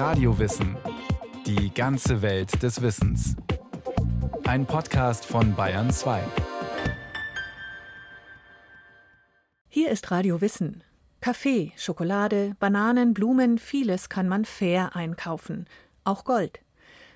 [0.00, 0.78] Radiowissen.
[1.44, 3.36] Die ganze Welt des Wissens.
[4.44, 6.22] Ein Podcast von Bayern 2.
[9.68, 10.82] Hier ist Radio Wissen.
[11.20, 15.66] Kaffee, Schokolade, Bananen, Blumen, vieles kann man fair einkaufen.
[16.04, 16.60] Auch Gold.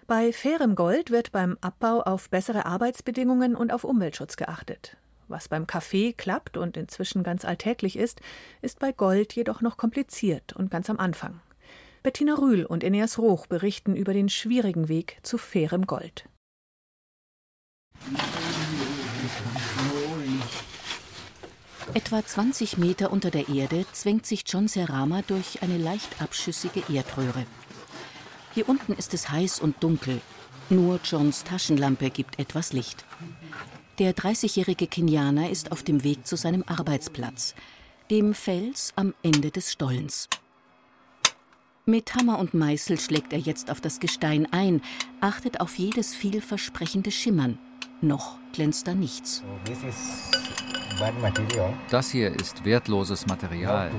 [0.06, 4.98] Bei fairem Gold wird beim Abbau auf bessere Arbeitsbedingungen und auf Umweltschutz geachtet.
[5.26, 8.20] Was beim Kaffee klappt und inzwischen ganz alltäglich ist,
[8.60, 11.40] ist bei Gold jedoch noch kompliziert und ganz am Anfang.
[12.04, 16.28] Bettina Rühl und Eneas Roch berichten über den schwierigen Weg zu fairem Gold.
[21.94, 27.46] Etwa 20 Meter unter der Erde zwängt sich John Serama durch eine leicht abschüssige Erdröhre.
[28.52, 30.20] Hier unten ist es heiß und dunkel.
[30.68, 33.06] Nur Johns Taschenlampe gibt etwas Licht.
[33.98, 37.54] Der 30-jährige Kenianer ist auf dem Weg zu seinem Arbeitsplatz,
[38.10, 40.28] dem Fels am Ende des Stollens.
[41.86, 44.80] Mit Hammer und Meißel schlägt er jetzt auf das Gestein ein,
[45.20, 47.58] achtet auf jedes vielversprechende Schimmern.
[48.00, 49.44] Noch glänzt da nichts.
[51.90, 53.90] Das hier ist wertloses Material.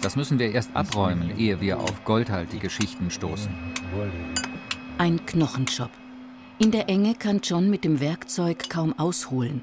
[0.00, 3.50] Das müssen wir erst abräumen, ehe wir auf goldhaltige Schichten stoßen.
[4.96, 5.90] Ein Knochenjob.
[6.58, 9.62] In der Enge kann John mit dem Werkzeug kaum ausholen.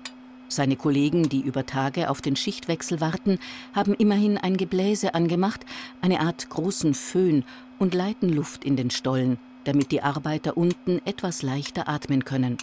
[0.55, 3.39] Seine Kollegen, die über Tage auf den Schichtwechsel warten,
[3.73, 5.65] haben immerhin ein Gebläse angemacht,
[6.01, 7.43] eine Art großen Föhn,
[7.79, 12.57] und leiten Luft in den Stollen, damit die Arbeiter unten etwas leichter atmen können.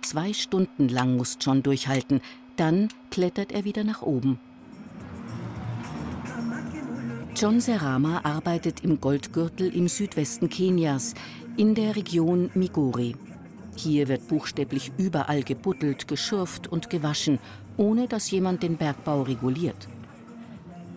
[0.00, 2.20] Zwei Stunden lang muss John durchhalten,
[2.56, 4.38] dann klettert er wieder nach oben.
[7.34, 11.14] John Serama arbeitet im Goldgürtel im Südwesten Kenias,
[11.56, 13.16] in der Region Migori.
[13.76, 17.38] Hier wird buchstäblich überall gebuddelt, geschürft und gewaschen,
[17.76, 19.88] ohne dass jemand den Bergbau reguliert.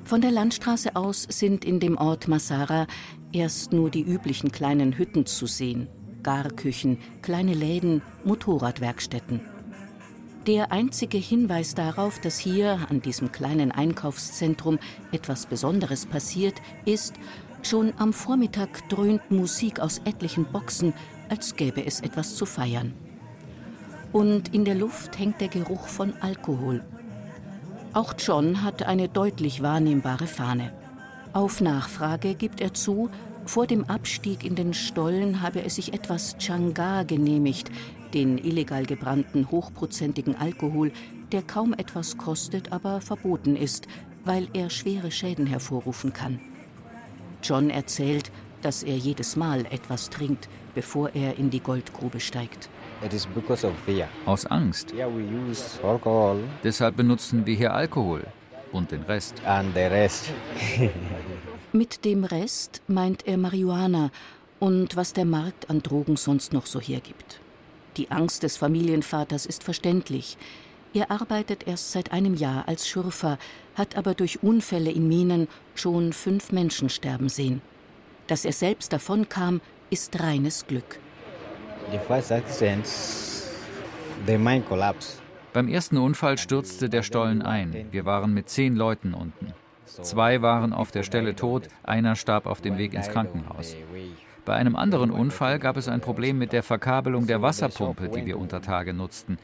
[0.03, 2.85] Von der Landstraße aus sind in dem Ort Masara
[3.31, 5.87] erst nur die üblichen kleinen Hütten zu sehen.
[6.21, 9.41] Garküchen, kleine Läden, Motorradwerkstätten.
[10.47, 14.77] Der einzige Hinweis darauf, dass hier an diesem kleinen Einkaufszentrum
[15.11, 17.15] etwas Besonderes passiert, ist,
[17.63, 20.93] schon am Vormittag dröhnt Musik aus etlichen Boxen,
[21.29, 22.93] als gäbe es etwas zu feiern.
[24.11, 26.83] Und in der Luft hängt der Geruch von Alkohol.
[27.93, 30.73] Auch John hat eine deutlich wahrnehmbare Fahne.
[31.33, 33.09] Auf Nachfrage gibt er zu,
[33.45, 37.69] vor dem Abstieg in den Stollen habe er sich etwas Changa genehmigt,
[38.13, 40.91] den illegal gebrannten hochprozentigen Alkohol,
[41.31, 43.87] der kaum etwas kostet, aber verboten ist,
[44.23, 46.39] weil er schwere Schäden hervorrufen kann.
[47.43, 48.31] John erzählt,
[48.65, 52.67] dass er jedes Mal etwas trinkt, bevor er in die Goldgrube steigt.
[54.25, 54.93] Aus Angst.
[56.63, 58.25] Deshalb benutzen wir hier Alkohol
[58.71, 59.41] und den Rest.
[61.73, 64.09] Mit dem Rest meint er Marihuana
[64.59, 67.39] und was der Markt an Drogen sonst noch so hergibt.
[67.97, 70.37] Die Angst des Familienvaters ist verständlich.
[70.95, 73.37] Er arbeitet erst seit einem Jahr als Schürfer,
[73.75, 77.61] hat aber durch Unfälle in Minen schon fünf Menschen sterben sehen.
[78.27, 80.99] Dass er selbst davonkam, ist reines Glück.
[85.53, 87.87] Beim ersten Unfall stürzte der Stollen ein.
[87.91, 89.53] Wir waren mit zehn Leuten unten.
[89.85, 93.75] Zwei waren auf der Stelle tot, einer starb auf dem Weg ins Krankenhaus.
[94.43, 98.37] Bei einem anderen Unfall gab es ein Problem mit der Verkabelung der Wasserpumpe, die wir
[98.37, 99.37] unter Tage nutzten.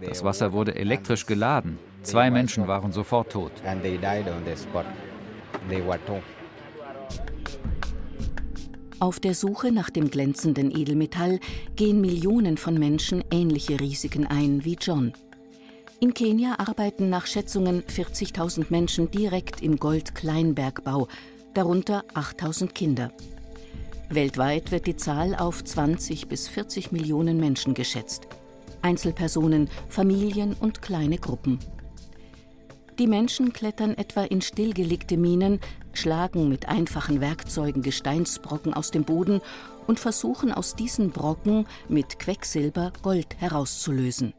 [0.00, 1.78] Das Wasser wurde elektrisch geladen.
[2.02, 3.52] Zwei Menschen waren sofort tot.
[9.04, 11.38] Auf der Suche nach dem glänzenden Edelmetall
[11.76, 15.12] gehen Millionen von Menschen ähnliche Risiken ein wie John.
[16.00, 21.08] In Kenia arbeiten nach Schätzungen 40.000 Menschen direkt im Gold-Kleinbergbau,
[21.52, 23.12] darunter 8.000 Kinder.
[24.08, 28.26] Weltweit wird die Zahl auf 20 bis 40 Millionen Menschen geschätzt.
[28.80, 31.58] Einzelpersonen, Familien und kleine Gruppen.
[32.98, 35.60] Die Menschen klettern etwa in stillgelegte Minen,
[35.96, 39.40] schlagen mit einfachen Werkzeugen Gesteinsbrocken aus dem Boden
[39.86, 44.34] und versuchen aus diesen Brocken mit Quecksilber Gold herauszulösen.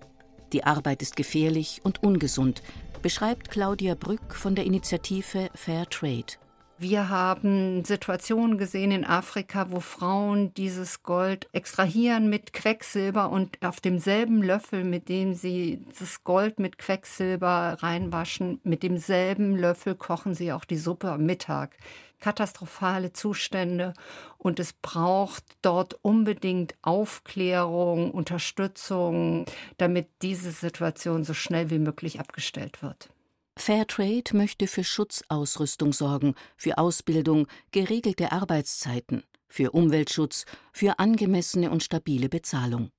[0.53, 2.62] Die Arbeit ist gefährlich und ungesund,
[3.01, 6.33] beschreibt Claudia Brück von der Initiative Fair Trade.
[6.77, 13.80] Wir haben Situationen gesehen in Afrika, wo Frauen dieses Gold extrahieren mit Quecksilber und auf
[13.80, 20.51] demselben Löffel, mit dem sie das Gold mit Quecksilber reinwaschen, mit demselben Löffel kochen sie
[20.51, 21.77] auch die Suppe am Mittag.
[22.19, 23.94] Katastrophale Zustände
[24.38, 29.45] und es braucht dort unbedingt Aufklärung, Unterstützung,
[29.77, 33.14] damit diese Situation so schnell wie möglich abgestellt wird.
[33.57, 42.29] Fairtrade möchte für Schutzausrüstung sorgen, für Ausbildung, geregelte Arbeitszeiten, für Umweltschutz, für angemessene und stabile
[42.29, 42.91] Bezahlung.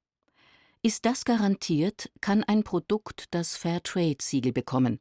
[0.83, 5.01] Ist das garantiert, kann ein Produkt das Fairtrade-Siegel bekommen.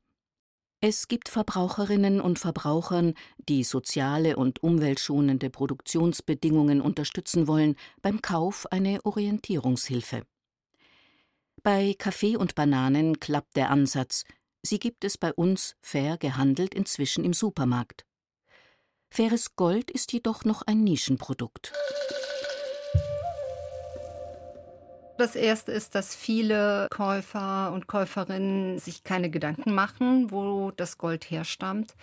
[0.81, 9.03] Es gibt Verbraucherinnen und Verbrauchern, die soziale und umweltschonende Produktionsbedingungen unterstützen wollen, beim Kauf eine
[9.05, 10.23] Orientierungshilfe.
[11.63, 14.25] Bei Kaffee und Bananen klappt der Ansatz,
[14.65, 18.03] Sie gibt es bei uns fair gehandelt inzwischen im Supermarkt.
[19.11, 21.71] Faires Gold ist jedoch noch ein Nischenprodukt.
[25.19, 31.29] Das erste ist, dass viele Käufer und Käuferinnen sich keine Gedanken machen, wo das Gold
[31.29, 31.93] herstammt.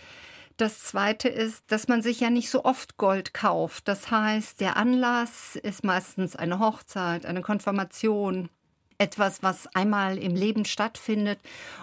[0.56, 3.88] Das zweite ist, dass man sich ja nicht so oft Gold kauft.
[3.88, 8.50] Das heißt, der Anlass ist meistens eine Hochzeit, eine Konfirmation,
[9.02, 11.40] etwas, was einmal im Leben stattfindet.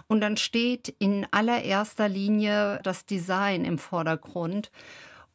[0.08, 4.72] Und dann steht in allererster Linie das Design im Vordergrund.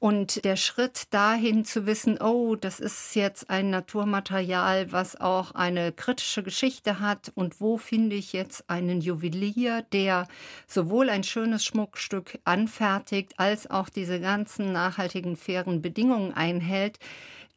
[0.01, 5.93] Und der Schritt dahin zu wissen, oh, das ist jetzt ein Naturmaterial, was auch eine
[5.93, 7.33] kritische Geschichte hat.
[7.35, 10.27] Und wo finde ich jetzt einen Juwelier, der
[10.67, 16.99] sowohl ein schönes Schmuckstück anfertigt, als auch diese ganzen nachhaltigen, fairen Bedingungen einhält.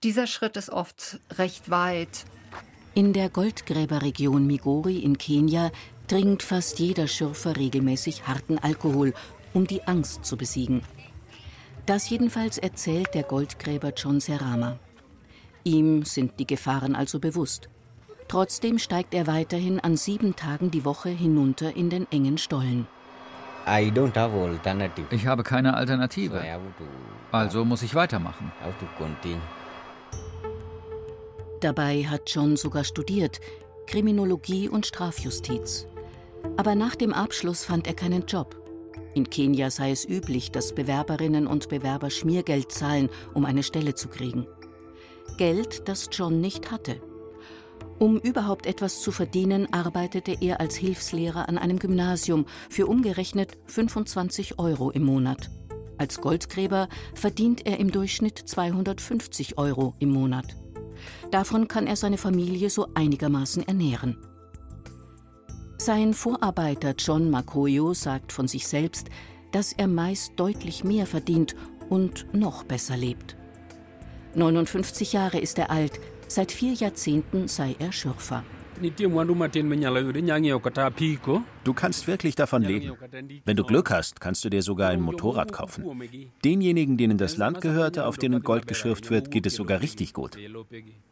[0.03, 2.25] Dieser Schritt ist oft recht weit.
[2.97, 5.69] In der Goldgräberregion Migori in Kenia
[6.07, 9.13] trinkt fast jeder Schürfer regelmäßig harten Alkohol,
[9.53, 10.81] um die Angst zu besiegen.
[11.85, 14.79] Das jedenfalls erzählt der Goldgräber John Serama.
[15.63, 17.69] Ihm sind die Gefahren also bewusst.
[18.29, 22.87] Trotzdem steigt er weiterhin an sieben Tagen die Woche hinunter in den engen Stollen.
[25.11, 26.43] Ich habe keine Alternative.
[27.31, 28.51] Also muss ich weitermachen.
[31.61, 33.39] Dabei hat John sogar studiert,
[33.87, 35.87] Kriminologie und Strafjustiz.
[36.55, 38.55] Aber nach dem Abschluss fand er keinen Job.
[39.15, 44.07] In Kenia sei es üblich, dass Bewerberinnen und Bewerber Schmiergeld zahlen, um eine Stelle zu
[44.07, 44.45] kriegen.
[45.37, 47.01] Geld, das John nicht hatte.
[47.97, 54.59] Um überhaupt etwas zu verdienen, arbeitete er als Hilfslehrer an einem Gymnasium für umgerechnet 25
[54.59, 55.49] Euro im Monat.
[55.97, 60.55] Als Goldgräber verdient er im Durchschnitt 250 Euro im Monat.
[61.31, 64.17] Davon kann er seine Familie so einigermaßen ernähren.
[65.77, 69.07] Sein Vorarbeiter John Makoyo sagt von sich selbst,
[69.51, 71.55] dass er meist deutlich mehr verdient
[71.89, 73.37] und noch besser lebt.
[74.35, 78.43] 59 Jahre ist er alt, seit vier Jahrzehnten sei er Schürfer.
[81.63, 82.93] Du kannst wirklich davon leben.
[83.45, 85.83] Wenn du Glück hast, kannst du dir sogar ein Motorrad kaufen.
[86.43, 90.37] Denjenigen, denen das Land gehörte, auf denen Gold geschürft wird, geht es sogar richtig gut.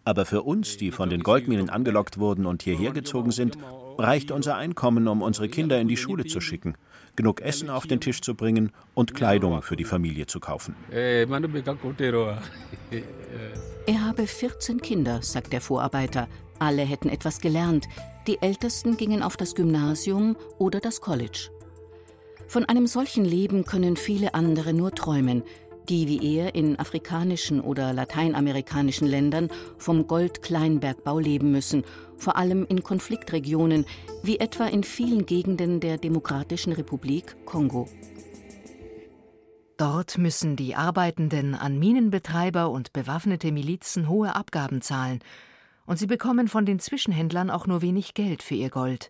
[0.03, 3.57] Aber für uns, die von den Goldminen angelockt wurden und hierher gezogen sind,
[3.97, 6.75] reicht unser Einkommen, um unsere Kinder in die Schule zu schicken,
[7.15, 10.75] genug Essen auf den Tisch zu bringen und Kleidung für die Familie zu kaufen.
[13.87, 16.27] Er habe 14 Kinder, sagt der Vorarbeiter,
[16.59, 17.87] alle hätten etwas gelernt,
[18.27, 21.49] die Ältesten gingen auf das Gymnasium oder das College.
[22.47, 25.43] Von einem solchen Leben können viele andere nur träumen,
[25.89, 31.83] die wie er in afrikanischen oder lateinamerikanischen Ländern vom Goldkleinbergbau leben müssen,
[32.17, 33.85] vor allem in Konfliktregionen,
[34.23, 37.87] wie etwa in vielen Gegenden der Demokratischen Republik Kongo.
[39.77, 45.19] Dort müssen die Arbeitenden an Minenbetreiber und bewaffnete Milizen hohe Abgaben zahlen
[45.85, 49.09] und sie bekommen von den Zwischenhändlern auch nur wenig Geld für ihr Gold.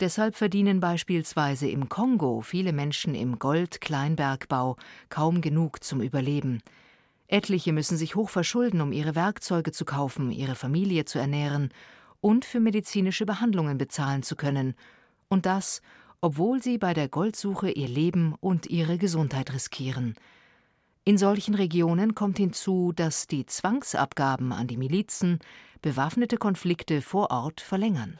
[0.00, 4.76] Deshalb verdienen beispielsweise im Kongo viele Menschen im Gold-Kleinbergbau
[5.10, 6.62] kaum genug zum Überleben.
[7.28, 11.72] Etliche müssen sich hoch verschulden, um ihre Werkzeuge zu kaufen, ihre Familie zu ernähren
[12.20, 14.74] und für medizinische Behandlungen bezahlen zu können.
[15.28, 15.82] Und das,
[16.20, 20.14] obwohl sie bei der Goldsuche ihr Leben und ihre Gesundheit riskieren.
[21.04, 25.40] In solchen Regionen kommt hinzu, dass die Zwangsabgaben an die Milizen
[25.82, 28.18] bewaffnete Konflikte vor Ort verlängern.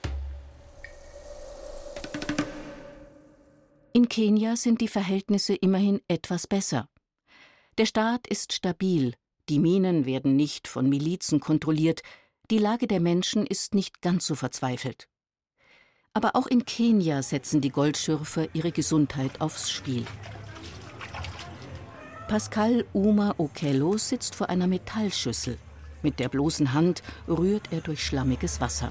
[3.95, 6.89] In Kenia sind die Verhältnisse immerhin etwas besser.
[7.79, 9.15] Der Staat ist stabil,
[9.49, 12.03] die Minen werden nicht von Milizen kontrolliert,
[12.51, 15.09] die Lage der Menschen ist nicht ganz so verzweifelt.
[16.15, 20.05] Aber auch in Kenia setzen die Goldschürfer ihre Gesundheit aufs Spiel.
[22.29, 25.59] Pascal Uma Okello sitzt vor einer Metallschüssel.
[26.03, 28.91] Mit der bloßen Hand rührt er durch schlammiges Wasser.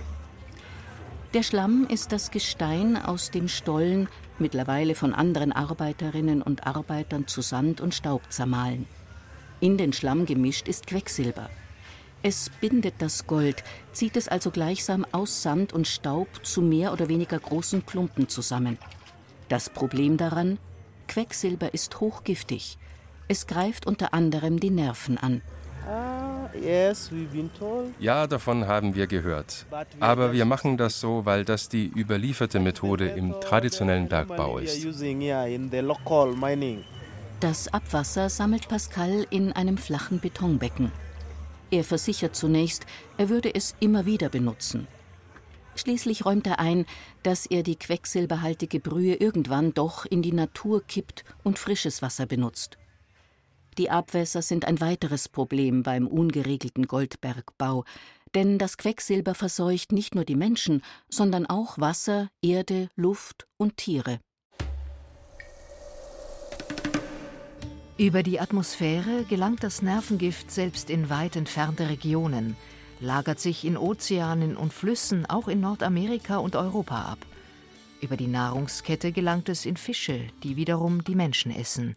[1.34, 7.42] Der Schlamm ist das Gestein aus dem Stollen, mittlerweile von anderen Arbeiterinnen und Arbeitern zu
[7.42, 8.86] Sand und Staub zermahlen.
[9.62, 11.50] In den Schlamm gemischt ist Quecksilber.
[12.24, 13.64] Es bindet das Gold,
[13.94, 18.78] zieht es also gleichsam aus Sand und Staub zu mehr oder weniger großen Klumpen zusammen.
[19.50, 20.60] Das Problem daran,
[21.08, 22.78] Quecksilber ist hochgiftig.
[23.28, 25.42] Es greift unter anderem die Nerven an.
[28.00, 29.66] Ja, davon haben wir gehört.
[30.00, 34.86] Aber wir machen das so, weil das die überlieferte Methode im traditionellen Bergbau ist.
[37.40, 40.92] Das Abwasser sammelt Pascal in einem flachen Betonbecken.
[41.72, 42.86] Er versichert zunächst,
[43.18, 44.88] er würde es immer wieder benutzen.
[45.76, 46.86] Schließlich räumt er ein,
[47.24, 52.78] dass er die quecksilberhaltige Brühe irgendwann doch in die Natur kippt und frisches Wasser benutzt.
[53.78, 57.86] Die Abwässer sind ein weiteres Problem beim ungeregelten Goldbergbau,
[58.36, 64.20] denn das Quecksilber verseucht nicht nur die Menschen, sondern auch Wasser, Erde, Luft und Tiere.
[67.98, 72.56] Über die Atmosphäre gelangt das Nervengift selbst in weit entfernte Regionen,
[73.00, 77.20] lagert sich in Ozeanen und Flüssen, auch in Nordamerika und Europa ab.
[78.02, 81.96] Über die Nahrungskette gelangt es in Fische, die wiederum die Menschen essen.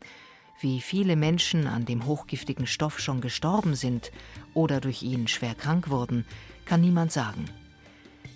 [0.60, 4.12] Wie viele Menschen an dem hochgiftigen Stoff schon gestorben sind
[4.54, 6.24] oder durch ihn schwer krank wurden,
[6.64, 7.46] kann niemand sagen.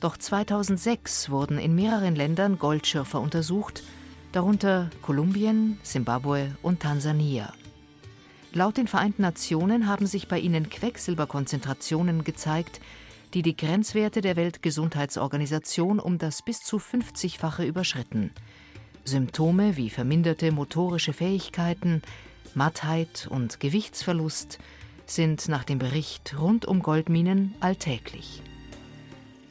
[0.01, 3.83] Doch 2006 wurden in mehreren Ländern Goldschürfer untersucht,
[4.33, 7.53] darunter Kolumbien, Simbabwe und Tansania.
[8.53, 12.81] Laut den Vereinten Nationen haben sich bei ihnen Quecksilberkonzentrationen gezeigt,
[13.35, 18.31] die die Grenzwerte der Weltgesundheitsorganisation um das bis zu 50-fache überschritten.
[19.09, 22.03] Symptome wie verminderte motorische Fähigkeiten,
[22.55, 24.59] Mattheit und Gewichtsverlust
[25.07, 28.43] sind nach dem Bericht rund um Goldminen alltäglich.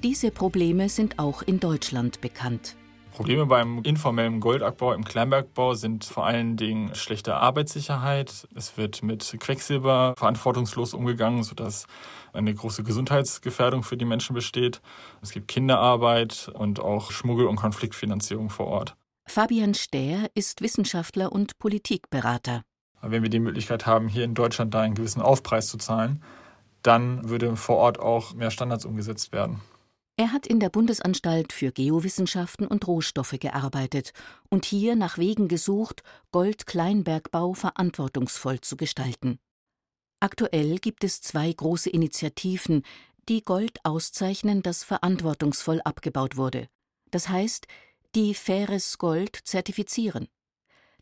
[0.04, 2.76] Diese Probleme sind auch in Deutschland bekannt.
[3.12, 8.48] Probleme beim informellen Goldabbau im Kleinbergbau sind vor allen Dingen schlechte Arbeitssicherheit.
[8.54, 11.88] Es wird mit Quecksilber verantwortungslos umgegangen, sodass
[12.32, 14.82] eine große Gesundheitsgefährdung für die Menschen besteht.
[15.24, 18.96] Es gibt Kinderarbeit und auch Schmuggel- und Konfliktfinanzierung vor Ort.
[19.27, 22.63] Fabian Stähr ist Wissenschaftler und Politikberater.
[23.01, 26.24] Wenn wir die Möglichkeit haben, hier in Deutschland da einen gewissen Aufpreis zu zahlen,
[26.81, 29.62] dann würde vor Ort auch mehr Standards umgesetzt werden.
[30.15, 34.13] Er hat in der Bundesanstalt für Geowissenschaften und Rohstoffe gearbeitet
[34.50, 39.38] und hier nach Wegen gesucht, Gold-Kleinbergbau verantwortungsvoll zu gestalten.
[40.19, 42.81] Aktuell gibt es zwei große Initiativen,
[43.29, 46.67] die Gold auszeichnen, das verantwortungsvoll abgebaut wurde.
[47.12, 47.67] Das heißt,
[48.16, 50.28] die faires Gold zertifizieren.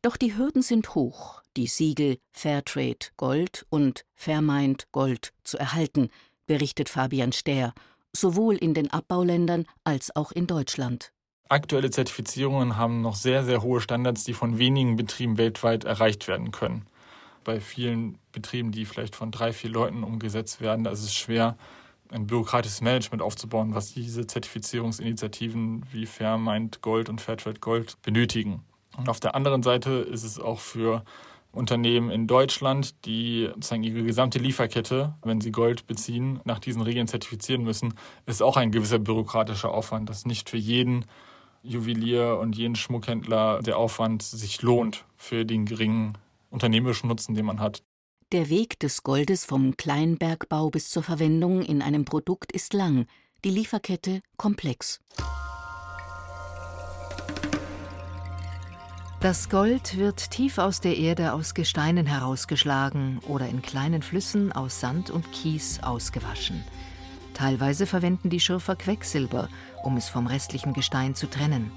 [0.02, 6.10] Doch die Hürden sind hoch, die Siegel Fairtrade Gold und Fairmind Gold zu erhalten,
[6.46, 7.74] berichtet Fabian Stähr
[8.16, 11.12] sowohl in den Abbauländern als auch in Deutschland.
[11.48, 16.52] Aktuelle Zertifizierungen haben noch sehr, sehr hohe Standards, die von wenigen Betrieben weltweit erreicht werden
[16.52, 16.88] können.
[17.44, 21.58] Bei vielen Betrieben, die vielleicht von drei, vier Leuten umgesetzt werden, da ist es schwer,
[22.12, 28.64] ein bürokratisches Management aufzubauen, was diese Zertifizierungsinitiativen wie Fairmind Gold und Fairtrade Gold benötigen.
[28.98, 31.04] Und auf der anderen Seite ist es auch für
[31.52, 37.08] Unternehmen in Deutschland, die sozusagen ihre gesamte Lieferkette, wenn sie Gold beziehen, nach diesen Regeln
[37.08, 37.94] zertifizieren müssen,
[38.26, 41.06] ist auch ein gewisser bürokratischer Aufwand, dass nicht für jeden
[41.64, 46.18] Juwelier und jeden Schmuckhändler der Aufwand sich lohnt für den geringen
[46.50, 47.82] unternehmerischen Nutzen, den man hat.
[48.36, 53.08] Der Weg des Goldes vom Kleinbergbau bis zur Verwendung in einem Produkt ist lang,
[53.46, 55.00] die Lieferkette komplex.
[59.22, 64.82] Das Gold wird tief aus der Erde aus Gesteinen herausgeschlagen oder in kleinen Flüssen aus
[64.82, 66.62] Sand und Kies ausgewaschen.
[67.34, 69.48] Teilweise verwenden die Schürfer Quecksilber,
[69.82, 71.72] um es vom restlichen Gestein zu trennen.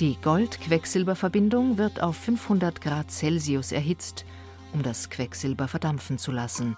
[0.00, 4.24] Die Gold-Quecksilber-Verbindung wird auf 500 Grad Celsius erhitzt,
[4.72, 6.76] um das Quecksilber verdampfen zu lassen.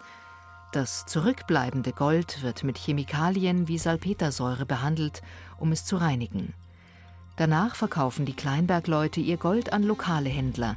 [0.73, 5.23] Das zurückbleibende Gold wird mit Chemikalien wie Salpetersäure behandelt,
[5.59, 6.55] um es zu reinigen.
[7.37, 10.77] Danach verkaufen die Kleinbergleute ihr Gold an lokale Händler.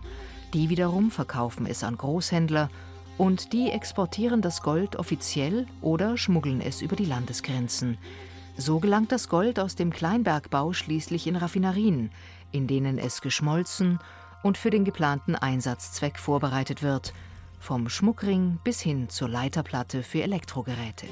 [0.54, 2.70] Die wiederum verkaufen es an Großhändler
[3.18, 7.98] und die exportieren das Gold offiziell oder schmuggeln es über die Landesgrenzen.
[8.58, 12.12] So gelangt das Gold aus dem Kleinbergbau schließlich in Raffinerien,
[12.52, 14.00] in denen es geschmolzen
[14.46, 17.16] und für den geplanten Einsatzzweck vorbereitet wird,
[17.60, 21.08] vom Schmuckring bis hin zur Leiterplatte für Elektrogeräte.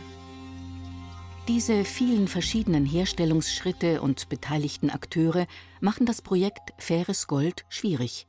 [1.47, 5.47] Diese vielen verschiedenen Herstellungsschritte und beteiligten Akteure
[5.81, 8.27] machen das Projekt Faires Gold schwierig.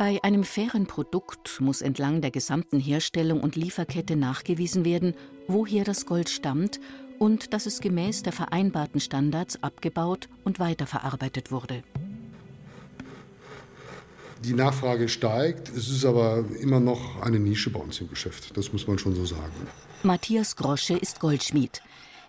[0.00, 5.14] Bei einem fairen Produkt muss entlang der gesamten Herstellung und Lieferkette nachgewiesen werden,
[5.46, 6.80] woher das Gold stammt
[7.20, 11.84] und dass es gemäß der vereinbarten Standards abgebaut und weiterverarbeitet wurde.
[14.42, 18.72] Die Nachfrage steigt, es ist aber immer noch eine Nische bei uns im Geschäft, das
[18.72, 19.68] muss man schon so sagen.
[20.02, 21.82] Matthias Grosche ist Goldschmied.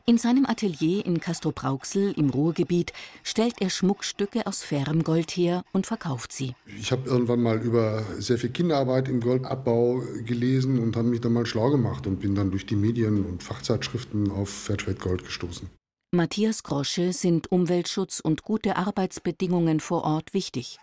[0.06, 2.92] In seinem Atelier in Castrop-Rauxel im Ruhrgebiet
[3.24, 6.54] stellt er Schmuckstücke aus fairem Gold her und verkauft sie.
[6.80, 11.34] Ich habe irgendwann mal über sehr viel Kinderarbeit im Goldabbau gelesen und habe mich dann
[11.34, 15.70] mal schlau gemacht und bin dann durch die Medien und Fachzeitschriften auf Fairtrade Gold gestoßen.
[16.12, 20.80] Matthias Grosche sind Umweltschutz und gute Arbeitsbedingungen vor Ort wichtig.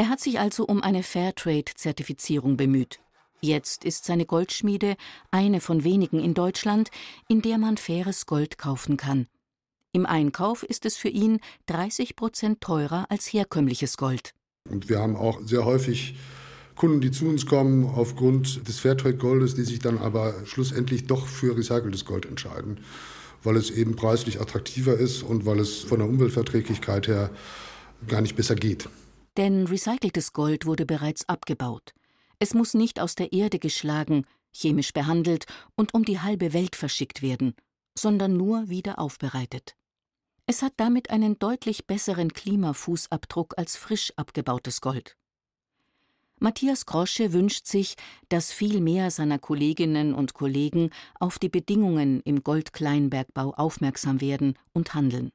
[0.00, 3.00] Er hat sich also um eine Fairtrade-Zertifizierung bemüht.
[3.42, 4.96] Jetzt ist seine Goldschmiede
[5.30, 6.90] eine von wenigen in Deutschland,
[7.28, 9.26] in der man faires Gold kaufen kann.
[9.92, 14.32] Im Einkauf ist es für ihn 30 Prozent teurer als herkömmliches Gold.
[14.70, 16.14] Und wir haben auch sehr häufig
[16.76, 21.58] Kunden, die zu uns kommen aufgrund des Fairtrade-Goldes, die sich dann aber schlussendlich doch für
[21.58, 22.80] recyceltes Gold entscheiden,
[23.42, 27.28] weil es eben preislich attraktiver ist und weil es von der Umweltverträglichkeit her
[28.08, 28.88] gar nicht besser geht.
[29.36, 31.94] Denn recyceltes Gold wurde bereits abgebaut.
[32.38, 35.46] Es muss nicht aus der Erde geschlagen, chemisch behandelt
[35.76, 37.54] und um die halbe Welt verschickt werden,
[37.94, 39.76] sondern nur wieder aufbereitet.
[40.46, 45.16] Es hat damit einen deutlich besseren Klimafußabdruck als frisch abgebautes Gold.
[46.40, 47.96] Matthias Grosche wünscht sich,
[48.30, 54.94] dass viel mehr seiner Kolleginnen und Kollegen auf die Bedingungen im Goldkleinbergbau aufmerksam werden und
[54.94, 55.32] handeln.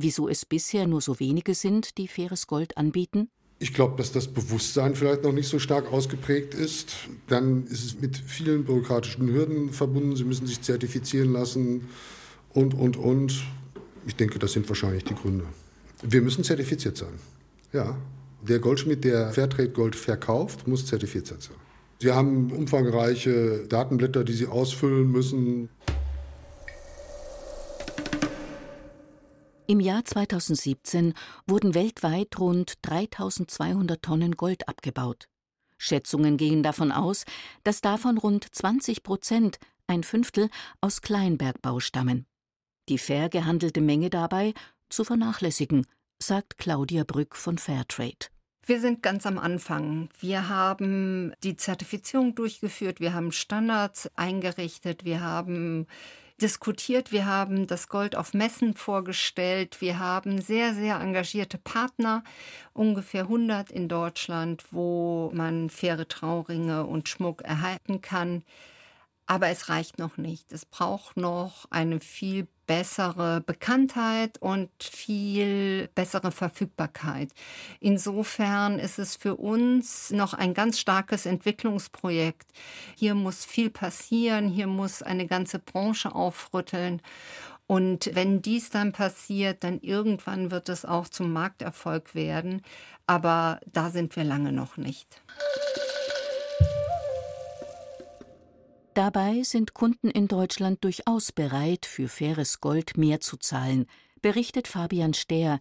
[0.00, 3.30] Wieso es bisher nur so wenige sind, die faires Gold anbieten?
[3.58, 6.94] Ich glaube, dass das Bewusstsein vielleicht noch nicht so stark ausgeprägt ist.
[7.26, 10.14] Dann ist es mit vielen bürokratischen Hürden verbunden.
[10.14, 11.88] Sie müssen sich zertifizieren lassen
[12.50, 13.42] und, und, und.
[14.06, 15.44] Ich denke, das sind wahrscheinlich die Gründe.
[16.02, 17.18] Wir müssen zertifiziert sein.
[17.72, 17.98] Ja.
[18.46, 21.56] Der Goldschmied, der Fairtrade Gold verkauft, muss zertifiziert sein.
[22.00, 25.70] Sie haben umfangreiche Datenblätter, die Sie ausfüllen müssen.
[29.70, 31.12] Im Jahr 2017
[31.46, 35.28] wurden weltweit rund 3200 Tonnen Gold abgebaut.
[35.76, 37.26] Schätzungen gehen davon aus,
[37.64, 40.48] dass davon rund 20 Prozent, ein Fünftel,
[40.80, 42.24] aus Kleinbergbau stammen.
[42.88, 44.54] Die fair gehandelte Menge dabei
[44.88, 45.84] zu vernachlässigen,
[46.18, 48.28] sagt Claudia Brück von Fairtrade.
[48.64, 50.08] Wir sind ganz am Anfang.
[50.18, 55.86] Wir haben die Zertifizierung durchgeführt, wir haben Standards eingerichtet, wir haben
[56.40, 62.22] diskutiert, wir haben das Gold auf Messen vorgestellt, wir haben sehr, sehr engagierte Partner,
[62.72, 68.42] ungefähr 100 in Deutschland, wo man faire Trauringe und Schmuck erhalten kann.
[69.30, 70.50] Aber es reicht noch nicht.
[70.52, 77.30] Es braucht noch eine viel bessere Bekanntheit und viel bessere Verfügbarkeit.
[77.78, 82.50] Insofern ist es für uns noch ein ganz starkes Entwicklungsprojekt.
[82.96, 87.02] Hier muss viel passieren, hier muss eine ganze Branche aufrütteln.
[87.66, 92.62] Und wenn dies dann passiert, dann irgendwann wird es auch zum Markterfolg werden.
[93.06, 95.20] Aber da sind wir lange noch nicht.
[98.98, 103.86] Dabei sind Kunden in Deutschland durchaus bereit, für faires Gold mehr zu zahlen,
[104.22, 105.60] berichtet Fabian Stehr,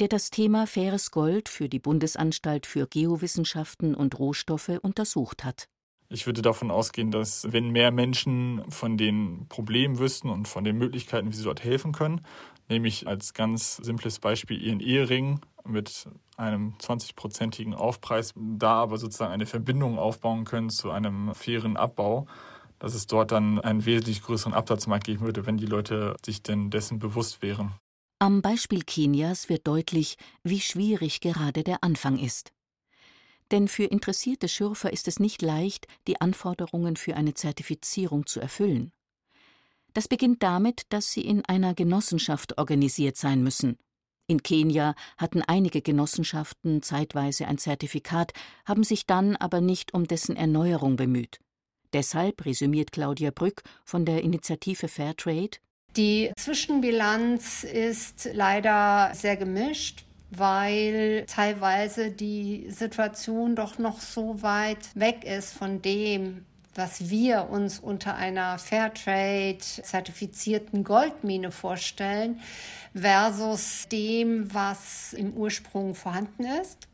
[0.00, 5.70] der das Thema faires Gold für die Bundesanstalt für Geowissenschaften und Rohstoffe untersucht hat.
[6.10, 10.76] Ich würde davon ausgehen, dass wenn mehr Menschen von den Problemen wüssten und von den
[10.76, 12.20] Möglichkeiten, wie sie dort helfen können,
[12.68, 19.46] nämlich als ganz simples Beispiel ihren Ehering mit einem 20-prozentigen Aufpreis, da aber sozusagen eine
[19.46, 22.26] Verbindung aufbauen können zu einem fairen Abbau,
[22.84, 26.68] dass es dort dann einen wesentlich größeren Absatzmarkt geben würde, wenn die Leute sich denn
[26.68, 27.72] dessen bewusst wären.
[28.18, 32.52] Am Beispiel Kenias wird deutlich, wie schwierig gerade der Anfang ist.
[33.50, 38.92] Denn für interessierte Schürfer ist es nicht leicht, die Anforderungen für eine Zertifizierung zu erfüllen.
[39.94, 43.78] Das beginnt damit, dass sie in einer Genossenschaft organisiert sein müssen.
[44.26, 48.32] In Kenia hatten einige Genossenschaften zeitweise ein Zertifikat,
[48.66, 51.40] haben sich dann aber nicht um dessen Erneuerung bemüht.
[51.94, 55.56] Deshalb, resümiert Claudia Brück von der Initiative Fairtrade,
[55.96, 60.04] die Zwischenbilanz ist leider sehr gemischt
[60.38, 67.78] weil teilweise die Situation doch noch so weit weg ist von dem, was wir uns
[67.78, 72.40] unter einer Fairtrade zertifizierten Goldmine vorstellen,
[72.94, 76.88] versus dem, was im Ursprung vorhanden ist.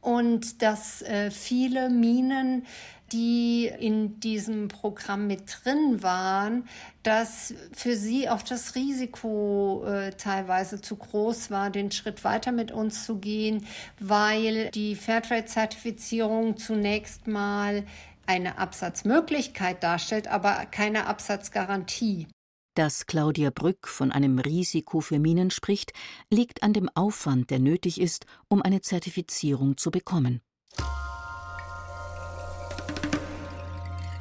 [0.00, 2.66] Und dass äh, viele Minen
[3.12, 6.68] die in diesem Programm mit drin waren,
[7.02, 12.70] dass für sie auch das Risiko äh, teilweise zu groß war, den Schritt weiter mit
[12.70, 13.66] uns zu gehen,
[13.98, 17.84] weil die Fairtrade-Zertifizierung zunächst mal
[18.26, 22.28] eine Absatzmöglichkeit darstellt, aber keine Absatzgarantie.
[22.74, 25.92] Dass Claudia Brück von einem Risiko für Minen spricht,
[26.30, 30.42] liegt an dem Aufwand, der nötig ist, um eine Zertifizierung zu bekommen.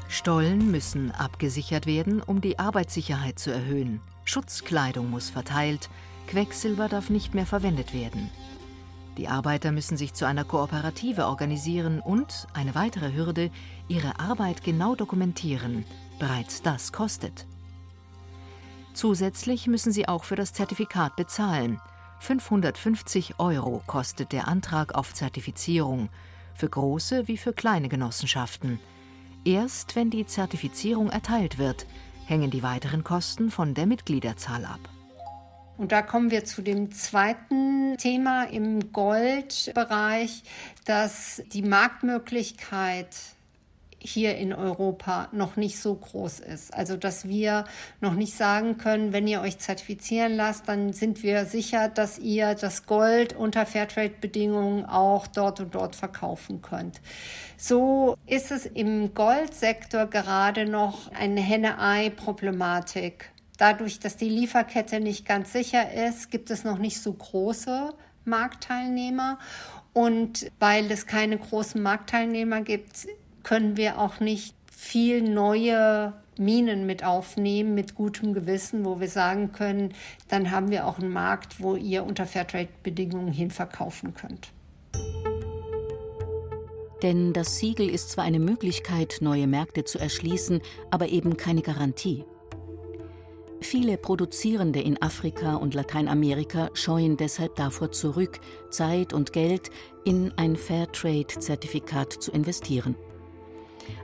[0.10, 4.00] Stollen müssen abgesichert werden, um die Arbeitssicherheit zu erhöhen.
[4.24, 5.90] Schutzkleidung muss verteilt,
[6.28, 8.30] Quecksilber darf nicht mehr verwendet werden.
[9.18, 13.50] Die Arbeiter müssen sich zu einer Kooperative organisieren und, eine weitere Hürde,
[13.88, 15.86] ihre Arbeit genau dokumentieren.
[16.20, 17.46] Bereits das kostet.
[18.94, 21.82] Zusätzlich müssen sie auch für das Zertifikat bezahlen.
[22.20, 26.10] 550 Euro kostet der Antrag auf Zertifizierung,
[26.54, 28.80] für große wie für kleine Genossenschaften.
[29.48, 31.86] Erst wenn die Zertifizierung erteilt wird,
[32.26, 34.82] hängen die weiteren Kosten von der Mitgliederzahl ab.
[35.78, 40.44] Und da kommen wir zu dem zweiten Thema im Goldbereich,
[40.84, 43.16] dass die Marktmöglichkeit
[44.08, 46.74] hier in Europa noch nicht so groß ist.
[46.74, 47.66] Also dass wir
[48.02, 52.56] noch nicht sagen können, wenn ihr euch zertifizieren lasst, dann sind wir sicher, dass ihr
[52.56, 57.02] das Gold unter Fairtrade-Bedingungen auch dort und dort verkaufen könnt.
[57.58, 63.32] So ist es im Goldsektor gerade noch eine Henne-Ei-Problematik.
[63.58, 67.94] Dadurch, dass die Lieferkette nicht ganz sicher ist, gibt es noch nicht so große
[68.26, 69.40] Marktteilnehmer.
[69.94, 73.08] Und weil es keine großen Marktteilnehmer gibt,
[73.48, 79.54] können wir auch nicht viel neue Minen mit aufnehmen, mit gutem Gewissen, wo wir sagen
[79.54, 79.94] können,
[80.28, 84.52] dann haben wir auch einen Markt, wo ihr unter Fairtrade-Bedingungen hinverkaufen könnt.
[87.02, 92.26] Denn das Siegel ist zwar eine Möglichkeit, neue Märkte zu erschließen, aber eben keine Garantie.
[93.62, 99.70] Viele Produzierende in Afrika und Lateinamerika scheuen deshalb davor zurück, Zeit und Geld
[100.04, 102.98] in ein Fairtrade-Zertifikat zu investieren.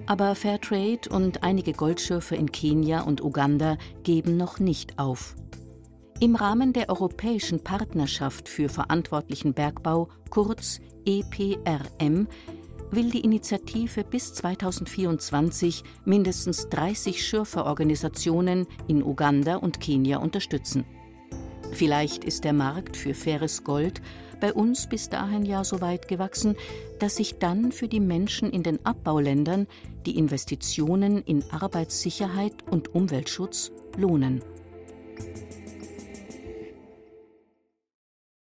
[0.06, 5.36] Aber Fairtrade und einige Goldschürfe in Kenia und Uganda geben noch nicht auf.
[6.20, 12.28] Im Rahmen der Europäischen Partnerschaft für verantwortlichen Bergbau, kurz EPRM,
[12.92, 20.86] will die Initiative bis 2024 mindestens 30 Schürferorganisationen in Uganda und Kenia unterstützen.
[21.72, 24.02] Vielleicht ist der Markt für faires Gold
[24.44, 26.58] bei uns bis dahin ja so weit gewachsen,
[27.00, 29.68] dass sich dann für die Menschen in den Abbauländern
[30.06, 34.44] die Investitionen in Arbeitssicherheit und Umweltschutz lohnen.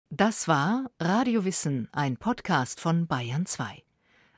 [0.09, 3.83] Das war Radio Wissen, ein Podcast von Bayern 2.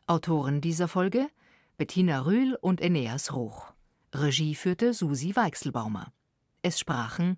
[0.08, 1.28] Autoren dieser Folge
[1.76, 3.72] Bettina Rühl und Eneas Roch.
[4.12, 6.12] Regie führte Susi Weichselbaumer.
[6.62, 7.36] Es sprachen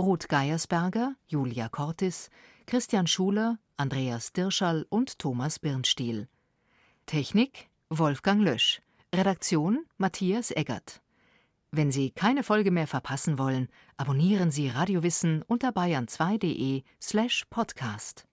[0.00, 2.28] Ruth Geiersberger, Julia Cortis,
[2.72, 6.26] Christian Schuler, Andreas Dirschall und Thomas Birnstiel.
[7.04, 8.80] Technik Wolfgang Lösch.
[9.14, 11.02] Redaktion Matthias Eggert.
[11.70, 18.26] Wenn Sie keine Folge mehr verpassen wollen, abonnieren Sie Radiowissen unter bayern2.de slash podcast.